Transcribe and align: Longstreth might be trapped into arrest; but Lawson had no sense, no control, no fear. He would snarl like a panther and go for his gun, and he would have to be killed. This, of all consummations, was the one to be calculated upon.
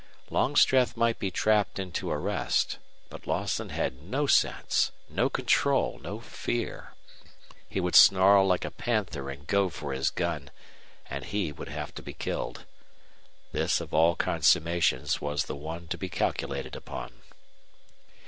Longstreth 0.31 0.97
might 0.97 1.19
be 1.19 1.29
trapped 1.29 1.77
into 1.77 2.09
arrest; 2.09 2.79
but 3.11 3.27
Lawson 3.27 3.69
had 3.69 4.01
no 4.01 4.25
sense, 4.25 4.91
no 5.07 5.29
control, 5.29 5.99
no 6.01 6.19
fear. 6.19 6.95
He 7.69 7.79
would 7.79 7.93
snarl 7.95 8.47
like 8.47 8.65
a 8.65 8.71
panther 8.71 9.29
and 9.29 9.45
go 9.45 9.69
for 9.69 9.93
his 9.93 10.09
gun, 10.09 10.49
and 11.07 11.23
he 11.25 11.51
would 11.51 11.69
have 11.69 11.93
to 11.93 12.01
be 12.01 12.13
killed. 12.13 12.65
This, 13.51 13.79
of 13.79 13.93
all 13.93 14.15
consummations, 14.15 15.21
was 15.21 15.43
the 15.45 15.55
one 15.55 15.87
to 15.89 15.99
be 15.99 16.09
calculated 16.09 16.75
upon. 16.75 17.13